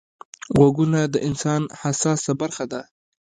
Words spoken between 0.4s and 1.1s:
غوږونه